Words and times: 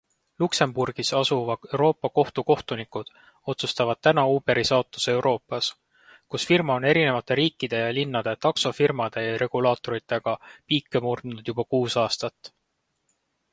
Luxemburgis 0.41 1.09
asuva 1.17 1.55
Euroopa 1.73 2.09
kohtu 2.19 2.43
kohtunikud 2.47 3.11
otsustavad 3.53 3.99
täna 4.07 4.23
Uberi 4.37 4.63
saatuse 4.69 5.11
Euroopas, 5.17 5.69
kus 6.35 6.47
firma 6.53 6.77
on 6.81 6.87
erinevate 6.93 7.37
riikide 7.41 7.81
ja 7.83 7.93
linnade 7.99 8.33
taksofirmade 8.47 9.27
ja 9.27 9.37
regulaatoritega 9.45 10.33
piike 10.73 11.03
murdnud 11.09 11.53
juba 11.53 11.67
kuus 11.75 11.97
aastat. 12.05 12.51